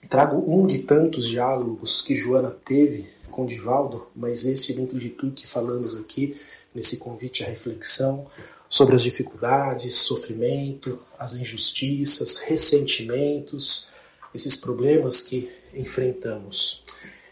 trago 0.09 0.43
um 0.45 0.67
de 0.67 0.79
tantos 0.79 1.25
diálogos 1.25 2.01
que 2.01 2.15
Joana 2.15 2.51
teve 2.51 3.07
com 3.31 3.45
Divaldo, 3.45 4.07
mas 4.13 4.45
este 4.45 4.73
dentro 4.73 4.99
de 4.99 5.09
tudo 5.09 5.31
que 5.31 5.47
falamos 5.47 5.95
aqui, 5.95 6.35
nesse 6.75 6.97
convite 6.97 7.45
à 7.45 7.47
reflexão 7.47 8.27
sobre 8.69 8.95
as 8.95 9.01
dificuldades, 9.01 9.95
sofrimento, 9.95 10.99
as 11.17 11.33
injustiças, 11.33 12.37
ressentimentos, 12.37 13.87
esses 14.33 14.55
problemas 14.55 15.21
que 15.21 15.49
enfrentamos. 15.73 16.81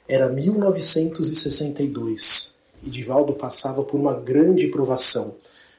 Era 0.07 0.29
1962 0.29 2.57
e 2.83 2.89
Divaldo 2.89 3.33
passava 3.33 3.83
por 3.83 3.99
uma 3.99 4.15
grande 4.15 4.69
provação. 4.69 5.35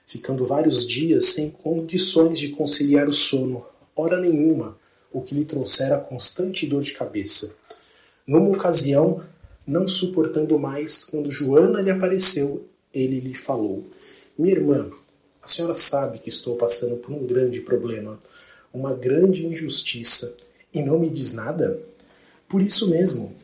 ficando 0.07 0.47
vários 0.47 0.87
dias 0.87 1.25
sem 1.27 1.51
condições 1.51 2.39
de 2.39 2.49
conciliar 2.49 3.07
o 3.07 3.13
sono, 3.13 3.63
hora 3.95 4.19
nenhuma, 4.19 4.75
o 5.13 5.21
que 5.21 5.35
lhe 5.35 5.45
trouxera 5.45 5.99
constante 5.99 6.67
dor 6.67 6.81
de 6.81 6.95
cabeça. 6.95 7.55
Numa 8.27 8.49
ocasião, 8.49 9.23
não 9.67 9.87
suportando 9.87 10.59
mais, 10.59 11.05
quando 11.05 11.31
Joana 11.31 11.83
lhe 11.83 11.91
apareceu, 11.91 12.67
ele 12.93 13.21
lhe 13.21 13.35
falou: 13.35 13.87
Minha 14.39 14.55
irmã, 14.55 14.91
a 15.49 15.51
senhora 15.51 15.73
sabe 15.73 16.19
que 16.19 16.29
estou 16.29 16.57
passando 16.57 16.99
por 16.99 17.11
um 17.11 17.27
grande 17.27 17.63
problema, 17.63 18.19
uma 18.71 18.93
grande 18.93 19.47
injustiça, 19.47 20.37
e 20.75 20.83
não 20.83 20.99
me 20.99 21.09
diz 21.09 21.33
nada? 21.33 21.81
Por 22.47 22.61
isso 22.61 22.91
mesmo, 22.91 23.35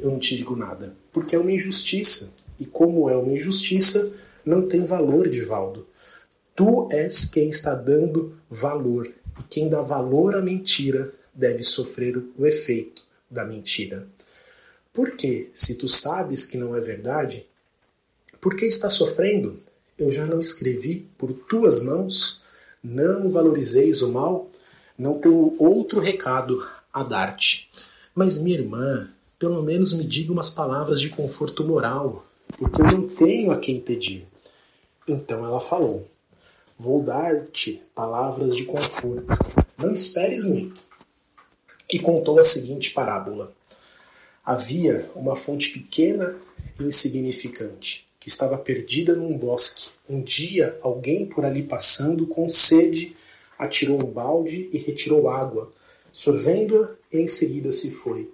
eu 0.00 0.10
não 0.10 0.18
te 0.18 0.34
digo 0.34 0.56
nada, 0.56 0.94
porque 1.12 1.36
é 1.36 1.38
uma 1.38 1.52
injustiça, 1.52 2.32
e 2.58 2.64
como 2.64 3.10
é 3.10 3.16
uma 3.16 3.34
injustiça, 3.34 4.10
não 4.42 4.66
tem 4.66 4.86
valor, 4.86 5.28
Divaldo. 5.28 5.86
Tu 6.56 6.88
és 6.92 7.26
quem 7.26 7.50
está 7.50 7.74
dando 7.74 8.34
valor, 8.48 9.12
e 9.38 9.42
quem 9.42 9.68
dá 9.68 9.82
valor 9.82 10.36
à 10.36 10.40
mentira 10.40 11.12
deve 11.34 11.62
sofrer 11.62 12.24
o 12.38 12.46
efeito 12.46 13.04
da 13.30 13.44
mentira. 13.44 14.08
Porque, 14.94 15.50
se 15.52 15.74
tu 15.74 15.88
sabes 15.88 16.46
que 16.46 16.56
não 16.56 16.74
é 16.74 16.80
verdade, 16.80 17.46
por 18.40 18.56
que 18.56 18.64
está 18.64 18.88
sofrendo? 18.88 19.60
Eu 20.00 20.10
já 20.10 20.24
não 20.24 20.40
escrevi 20.40 21.06
por 21.18 21.30
tuas 21.30 21.82
mãos? 21.82 22.40
Não 22.82 23.30
valorizeis 23.30 24.00
o 24.00 24.10
mal? 24.10 24.48
Não 24.96 25.18
tenho 25.18 25.54
outro 25.58 26.00
recado 26.00 26.66
a 26.90 27.02
dar-te. 27.02 27.68
Mas, 28.14 28.38
minha 28.38 28.56
irmã, 28.56 29.10
pelo 29.38 29.62
menos 29.62 29.92
me 29.92 30.04
diga 30.04 30.32
umas 30.32 30.48
palavras 30.48 31.02
de 31.02 31.10
conforto 31.10 31.62
moral, 31.62 32.24
porque 32.56 32.80
eu 32.80 32.86
não 32.86 33.08
tenho 33.08 33.52
a 33.52 33.58
quem 33.58 33.78
pedir. 33.78 34.26
Então 35.06 35.44
ela 35.44 35.60
falou: 35.60 36.08
Vou 36.78 37.02
dar-te 37.02 37.82
palavras 37.94 38.56
de 38.56 38.64
conforto. 38.64 39.26
Não 39.78 39.92
esperes 39.92 40.44
muito. 40.44 40.80
E 41.92 41.98
contou 41.98 42.38
a 42.38 42.42
seguinte 42.42 42.92
parábola: 42.92 43.52
Havia 44.42 45.10
uma 45.14 45.36
fonte 45.36 45.68
pequena 45.78 46.38
e 46.80 46.84
insignificante 46.84 48.09
que 48.20 48.28
estava 48.28 48.58
perdida 48.58 49.16
num 49.16 49.36
bosque. 49.36 49.92
Um 50.06 50.22
dia, 50.22 50.78
alguém 50.82 51.24
por 51.24 51.44
ali 51.44 51.62
passando 51.62 52.26
com 52.26 52.46
sede 52.50 53.16
atirou 53.58 53.98
um 54.04 54.10
balde 54.10 54.68
e 54.72 54.78
retirou 54.78 55.28
água, 55.28 55.70
sorvendo-a 56.12 56.94
e 57.10 57.18
em 57.18 57.26
seguida 57.26 57.70
se 57.70 57.90
foi. 57.90 58.30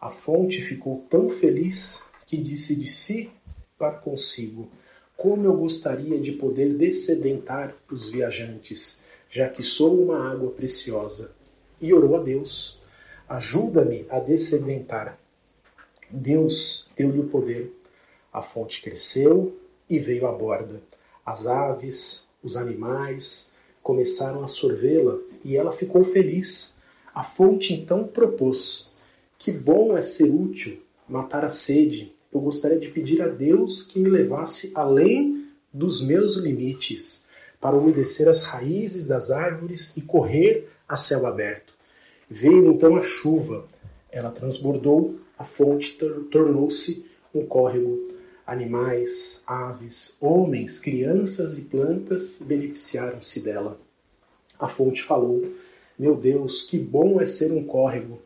A 0.00 0.08
fonte 0.08 0.60
ficou 0.62 1.04
tão 1.10 1.28
feliz 1.28 2.04
que 2.26 2.36
disse 2.36 2.74
de 2.74 2.86
si 2.90 3.30
para 3.78 3.92
consigo: 3.92 4.70
Como 5.16 5.44
eu 5.44 5.54
gostaria 5.54 6.18
de 6.18 6.32
poder 6.32 6.74
descedentar 6.74 7.76
os 7.90 8.10
viajantes, 8.10 9.02
já 9.28 9.48
que 9.48 9.62
sou 9.62 10.02
uma 10.02 10.30
água 10.30 10.50
preciosa. 10.50 11.32
E 11.80 11.92
orou 11.92 12.16
a 12.16 12.20
Deus: 12.20 12.78
Ajuda-me 13.28 14.06
a 14.08 14.18
descedentar. 14.18 15.18
Deus 16.10 16.88
deu-lhe 16.96 17.20
o 17.20 17.28
poder. 17.28 17.75
A 18.36 18.42
fonte 18.42 18.82
cresceu 18.82 19.56
e 19.88 19.98
veio 19.98 20.26
à 20.26 20.30
borda. 20.30 20.82
As 21.24 21.46
aves, 21.46 22.28
os 22.42 22.54
animais 22.54 23.50
começaram 23.82 24.44
a 24.44 24.46
sorvê-la 24.46 25.18
e 25.42 25.56
ela 25.56 25.72
ficou 25.72 26.04
feliz. 26.04 26.76
A 27.14 27.22
fonte 27.22 27.72
então 27.72 28.06
propôs: 28.06 28.92
Que 29.38 29.50
bom 29.50 29.96
é 29.96 30.02
ser 30.02 30.28
útil, 30.28 30.82
matar 31.08 31.46
a 31.46 31.48
sede. 31.48 32.14
Eu 32.30 32.38
gostaria 32.42 32.78
de 32.78 32.90
pedir 32.90 33.22
a 33.22 33.28
Deus 33.28 33.80
que 33.80 33.98
me 33.98 34.10
levasse 34.10 34.70
além 34.74 35.46
dos 35.72 36.04
meus 36.04 36.36
limites, 36.36 37.28
para 37.58 37.74
umedecer 37.74 38.28
as 38.28 38.42
raízes 38.42 39.06
das 39.06 39.30
árvores 39.30 39.96
e 39.96 40.02
correr 40.02 40.68
a 40.86 40.98
céu 40.98 41.26
aberto. 41.26 41.72
Veio 42.28 42.70
então 42.70 42.96
a 42.96 43.02
chuva, 43.02 43.64
ela 44.12 44.30
transbordou 44.30 45.18
a 45.38 45.44
fonte 45.44 45.96
tornou-se 46.30 47.06
um 47.34 47.46
córrego. 47.46 48.15
Animais, 48.46 49.42
aves, 49.44 50.16
homens, 50.20 50.78
crianças 50.78 51.58
e 51.58 51.62
plantas 51.62 52.40
beneficiaram-se 52.46 53.42
dela. 53.42 53.76
A 54.56 54.68
fonte 54.68 55.02
falou: 55.02 55.42
Meu 55.98 56.14
Deus, 56.14 56.62
que 56.62 56.78
bom 56.78 57.20
é 57.20 57.26
ser 57.26 57.50
um 57.50 57.64
córrego! 57.64 58.20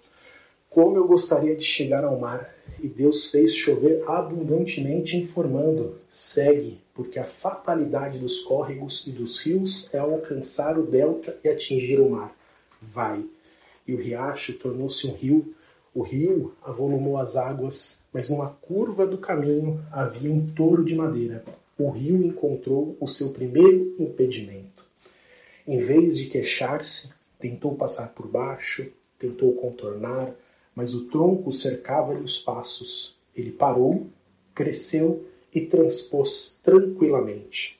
Como 0.68 0.94
eu 0.94 1.08
gostaria 1.08 1.56
de 1.56 1.64
chegar 1.64 2.04
ao 2.04 2.20
mar! 2.20 2.54
E 2.82 2.86
Deus 2.86 3.30
fez 3.30 3.54
chover 3.54 4.02
abundantemente, 4.06 5.16
informando: 5.16 5.98
Segue, 6.10 6.78
porque 6.94 7.18
a 7.18 7.24
fatalidade 7.24 8.18
dos 8.18 8.40
córregos 8.40 9.06
e 9.06 9.10
dos 9.10 9.40
rios 9.40 9.88
é 9.90 9.98
alcançar 9.98 10.78
o 10.78 10.84
delta 10.86 11.34
e 11.42 11.48
atingir 11.48 11.98
o 11.98 12.10
mar. 12.10 12.36
Vai. 12.78 13.24
E 13.86 13.94
o 13.94 13.96
riacho 13.96 14.58
tornou-se 14.58 15.06
um 15.06 15.14
rio 15.14 15.54
o 15.94 16.02
rio 16.02 16.54
avolumou 16.62 17.16
as 17.16 17.36
águas, 17.36 18.04
mas 18.12 18.28
numa 18.28 18.50
curva 18.50 19.06
do 19.06 19.18
caminho 19.18 19.84
havia 19.90 20.32
um 20.32 20.46
touro 20.46 20.84
de 20.84 20.94
madeira. 20.94 21.44
O 21.76 21.90
rio 21.90 22.22
encontrou 22.24 22.96
o 23.00 23.08
seu 23.08 23.30
primeiro 23.30 23.94
impedimento. 23.98 24.84
Em 25.66 25.78
vez 25.78 26.16
de 26.16 26.26
queixar-se, 26.26 27.12
tentou 27.38 27.74
passar 27.74 28.14
por 28.14 28.26
baixo, 28.28 28.92
tentou 29.18 29.52
contornar, 29.54 30.32
mas 30.74 30.94
o 30.94 31.06
tronco 31.06 31.50
cercava-lhe 31.50 32.22
os 32.22 32.38
passos. 32.38 33.16
Ele 33.34 33.50
parou, 33.50 34.06
cresceu 34.54 35.24
e 35.54 35.62
transpôs 35.62 36.60
tranquilamente. 36.62 37.78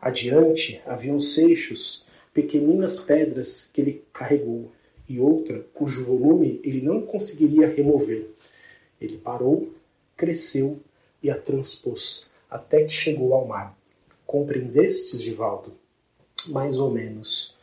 Adiante 0.00 0.82
haviam 0.84 1.18
seixos, 1.18 2.06
pequeninas 2.32 2.98
pedras 3.00 3.70
que 3.72 3.80
ele 3.80 4.04
carregou 4.12 4.70
e 5.08 5.18
outra 5.18 5.64
cujo 5.72 6.04
volume 6.04 6.60
ele 6.62 6.80
não 6.80 7.02
conseguiria 7.02 7.72
remover. 7.72 8.30
Ele 9.00 9.16
parou, 9.16 9.72
cresceu 10.16 10.78
e 11.22 11.30
a 11.30 11.36
transpôs 11.36 12.28
até 12.50 12.84
que 12.84 12.92
chegou 12.92 13.34
ao 13.34 13.46
mar. 13.46 13.76
Compreendestes, 14.26 15.22
Givaldo? 15.22 15.72
Mais 16.46 16.78
ou 16.78 16.90
menos. 16.90 17.54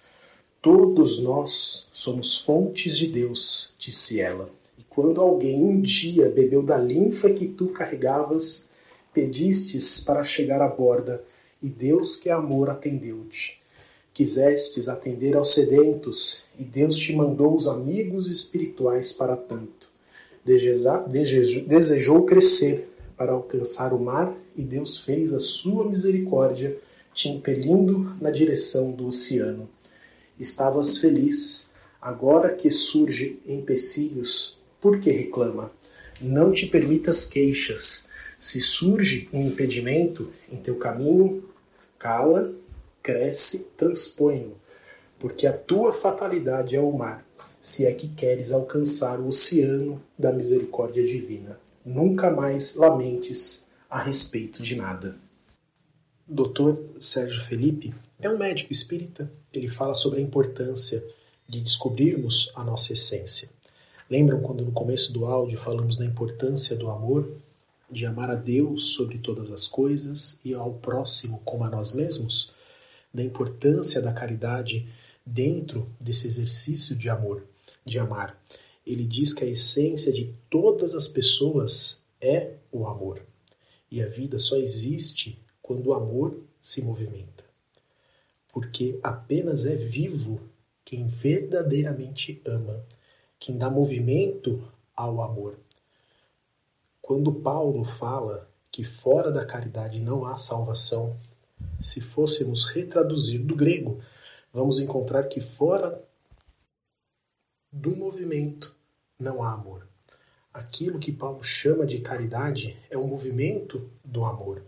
Todos 0.62 1.22
nós 1.22 1.88
somos 1.92 2.38
fontes 2.44 2.98
de 2.98 3.08
Deus, 3.08 3.76
disse 3.78 4.20
ela. 4.20 4.50
E 4.80 4.84
quando 4.84 5.22
alguém 5.22 5.62
um 5.64 5.80
dia 5.80 6.30
bebeu 6.30 6.64
da 6.64 6.78
linfa 6.78 7.30
que 7.30 7.48
tu 7.48 7.68
carregavas, 7.68 8.70
pedistes 9.14 10.00
para 10.00 10.24
chegar 10.24 10.62
à 10.62 10.68
borda, 10.68 11.24
e 11.62 11.70
Deus 11.70 12.16
que 12.16 12.30
é 12.30 12.34
amor 12.34 12.70
atendeu-te. 12.70 13.60
Quisestes 14.16 14.88
atender 14.88 15.36
aos 15.36 15.54
sedentos, 15.54 16.46
e 16.58 16.64
Deus 16.64 16.96
te 16.96 17.14
mandou 17.14 17.54
os 17.54 17.68
amigos 17.68 18.30
espirituais 18.30 19.12
para 19.12 19.36
tanto. 19.36 19.90
Desejou 21.68 22.24
crescer 22.24 22.90
para 23.18 23.34
alcançar 23.34 23.92
o 23.92 24.00
mar, 24.00 24.34
e 24.56 24.62
Deus 24.62 25.00
fez 25.00 25.34
a 25.34 25.40
sua 25.42 25.86
misericórdia, 25.86 26.78
te 27.14 27.28
impelindo 27.28 28.16
na 28.22 28.32
direção 28.32 28.90
do 28.90 29.08
oceano. 29.08 29.68
Estavas 30.40 30.98
feliz, 30.98 31.74
agora 32.02 32.56
que 32.56 32.72
surge 32.72 33.38
empecilhos, 33.46 34.58
por 34.80 34.98
que 34.98 35.12
reclama? 35.12 35.74
Não 36.22 36.54
te 36.54 36.68
permitas 36.68 37.26
queixas. 37.26 38.08
Se 38.40 38.62
surge 38.62 39.28
um 39.34 39.46
impedimento 39.46 40.32
em 40.50 40.56
teu 40.56 40.78
caminho, 40.78 41.44
cala 42.00 42.56
cresce, 43.06 43.70
transpõe-no, 43.78 44.56
porque 45.20 45.46
a 45.46 45.54
tua 45.54 45.94
fatalidade 45.94 46.76
é 46.76 46.82
o 46.82 46.92
mar, 46.92 47.24
se 47.62 47.86
é 47.86 47.94
que 47.94 48.08
queres 48.08 48.52
alcançar 48.52 49.20
o 49.20 49.28
oceano 49.28 50.02
da 50.18 50.34
misericórdia 50.34 51.06
divina. 51.06 51.60
Nunca 51.86 52.32
mais 52.32 52.76
lamentes 52.76 53.68
a 53.88 54.02
respeito 54.02 54.64
de 54.64 54.76
nada. 54.76 55.16
Dr. 56.28 56.78
Sérgio 57.00 57.44
Felipe 57.44 57.94
é 58.20 58.28
um 58.28 58.40
médico 58.40 58.74
espírita. 58.74 59.32
Ele 59.54 59.70
fala 59.70 59.94
sobre 59.94 60.18
a 60.18 60.24
importância 60.24 61.06
de 61.48 61.62
descobrirmos 61.62 62.52
a 62.56 62.64
nossa 62.64 62.92
essência. 62.94 63.50
Lembram 64.10 64.42
quando 64.42 64.66
no 64.66 64.72
começo 64.72 65.14
do 65.14 65.26
áudio 65.26 65.60
falamos 65.60 65.96
da 65.98 66.06
importância 66.06 66.76
do 66.76 66.90
amor, 66.90 67.32
de 67.90 68.04
amar 68.08 68.32
a 68.32 68.36
Deus 68.36 68.96
sobre 68.96 69.20
todas 69.20 69.52
as 69.52 69.68
coisas 69.68 70.40
e 70.44 70.56
ao 70.56 70.74
próximo 70.74 71.40
como 71.46 71.64
a 71.66 71.70
nós 71.70 71.92
mesmos? 71.92 72.56
Da 73.16 73.24
importância 73.24 74.02
da 74.02 74.12
caridade 74.12 74.92
dentro 75.26 75.90
desse 76.00 76.28
exercício 76.28 76.96
de 76.98 77.10
amor, 77.10 77.48
de 77.86 77.98
amar. 77.98 78.38
Ele 78.86 79.06
diz 79.06 79.34
que 79.34 79.46
a 79.46 79.48
essência 79.48 80.12
de 80.12 80.36
todas 80.50 80.94
as 80.94 81.08
pessoas 81.08 82.04
é 82.20 82.56
o 82.70 82.86
amor. 82.86 83.26
E 83.90 84.04
a 84.04 84.08
vida 84.08 84.38
só 84.38 84.58
existe 84.58 85.42
quando 85.62 85.88
o 85.88 85.94
amor 85.94 86.44
se 86.62 86.84
movimenta. 86.84 87.46
Porque 88.50 89.00
apenas 89.02 89.66
é 89.66 89.76
vivo 89.76 90.42
quem 90.84 91.08
verdadeiramente 91.08 92.42
ama, 92.46 92.86
quem 93.40 93.58
dá 93.58 93.70
movimento 93.70 94.62
ao 94.94 95.22
amor. 95.22 95.58
Quando 97.02 97.32
Paulo 97.32 97.86
fala 97.86 98.50
que 98.70 98.84
fora 98.84 99.32
da 99.32 99.46
caridade 99.46 100.02
não 100.02 100.26
há 100.26 100.36
salvação, 100.36 101.18
se 101.82 102.02
fôssemos 102.02 102.66
retraduzir 102.66 103.44
do 103.44 103.56
grego, 103.56 104.02
vamos 104.52 104.80
encontrar 104.80 105.28
que 105.28 105.40
fora 105.40 106.04
do 107.72 107.96
movimento 107.96 108.74
não 109.20 109.44
há 109.44 109.54
amor. 109.54 109.88
Aquilo 110.54 111.00
que 111.00 111.12
Paulo 111.12 111.44
chama 111.44 111.86
de 111.86 112.00
caridade 112.00 112.80
é 112.90 112.98
o 112.98 113.06
movimento 113.06 113.90
do 114.04 114.24
amor. 114.24 114.64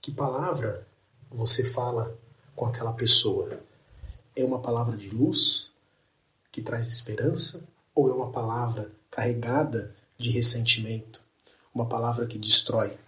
Que 0.00 0.10
palavra 0.10 0.86
você 1.30 1.64
fala 1.64 2.18
com 2.54 2.66
aquela 2.66 2.92
pessoa? 2.92 3.60
É 4.34 4.44
uma 4.44 4.60
palavra 4.60 4.96
de 4.96 5.08
luz 5.10 5.70
que 6.50 6.60
traz 6.60 6.88
esperança 6.88 7.66
ou 7.94 8.10
é 8.10 8.12
uma 8.12 8.30
palavra 8.30 8.90
carregada 9.10 9.94
de 10.18 10.30
ressentimento? 10.30 11.22
Uma 11.72 11.86
palavra 11.86 12.26
que 12.26 12.38
destrói? 12.38 12.98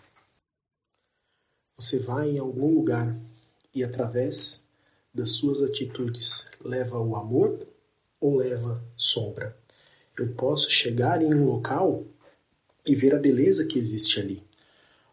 Você 1.81 2.01
vai 2.01 2.31
em 2.31 2.39
algum 2.39 2.75
lugar 2.75 3.17
e 3.73 3.85
através 3.85 4.67
das 5.15 5.31
suas 5.31 5.63
atitudes 5.63 6.51
leva 6.61 6.99
o 6.99 7.15
amor 7.15 7.69
ou 8.21 8.37
leva 8.37 8.83
sombra? 8.97 9.57
Eu 10.19 10.27
posso 10.33 10.69
chegar 10.69 11.23
em 11.23 11.33
um 11.33 11.47
local 11.47 12.05
e 12.85 12.97
ver 12.97 13.15
a 13.15 13.19
beleza 13.19 13.65
que 13.65 13.79
existe 13.79 14.19
ali, 14.19 14.43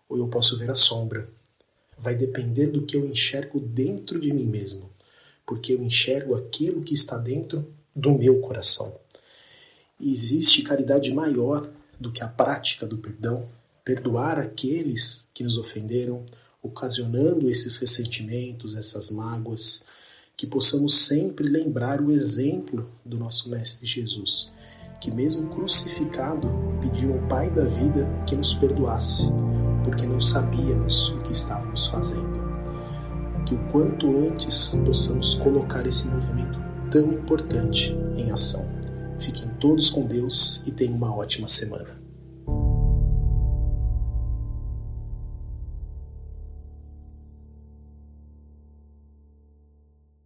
ou 0.10 0.17
eu 0.17 0.28
posso 0.28 0.58
ver 0.58 0.71
a 0.71 0.75
sombra. 0.75 1.30
Vai 1.99 2.15
depender 2.15 2.65
do 2.65 2.84
que 2.84 2.97
eu 2.97 3.06
enxergo 3.06 3.60
dentro 3.60 4.19
de 4.19 4.34
mim 4.34 4.45
mesmo, 4.45 4.89
porque 5.45 5.71
eu 5.71 5.84
enxergo 5.84 6.34
aquilo 6.34 6.82
que 6.82 6.95
está 6.95 7.15
dentro 7.15 7.71
do 7.95 8.12
meu 8.12 8.41
coração. 8.41 8.99
E 9.99 10.12
existe 10.12 10.63
caridade 10.63 11.13
maior 11.13 11.69
do 11.99 12.12
que 12.12 12.23
a 12.23 12.28
prática 12.28 12.88
do 12.88 12.97
perdão, 12.97 13.47
perdoar 13.84 14.39
aqueles 14.39 15.30
que 15.32 15.43
nos 15.43 15.60
ofenderam, 15.60 16.25
ocasionando 16.65 17.49
esses 17.49 17.78
ressentimentos, 17.78 18.75
essas 18.75 19.12
mágoas, 19.12 19.86
que 20.38 20.45
possamos 20.45 21.06
sempre 21.06 21.47
lembrar 21.47 22.01
o 22.01 22.12
exemplo 22.12 22.89
do 23.06 23.17
nosso 23.17 23.49
Mestre 23.49 23.88
Jesus, 23.88 24.51
que, 24.99 25.10
mesmo 25.12 25.47
crucificado, 25.49 26.49
pediu 26.82 27.13
ao 27.13 27.28
Pai 27.28 27.49
da 27.49 27.63
vida 27.63 28.08
que 28.28 28.36
nos 28.36 28.54
perdoasse, 28.54 29.32
porque 29.84 30.06
não 30.06 30.19
sabíamos 30.19 31.10
o 31.10 31.21
que 31.21 31.32
estávamos 31.32 31.88
fazendo. 31.88 32.36
Que 33.45 33.56
o 33.56 33.71
quanto 33.71 34.10
antes 34.17 34.73
possamos 34.86 35.36
colocar 35.36 35.86
esse 35.86 36.08
movimento 36.08 36.60
tão 36.89 37.13
importante 37.13 37.95
em 38.15 38.32
ação. 38.32 38.67
Fiquem 39.19 39.47
todos 39.60 39.89
com 39.89 40.06
Deus 40.06 40.63
e 40.65 40.71
tenham 40.71 40.95
uma 40.95 41.15
ótima 41.15 41.47
semana. 41.47 41.95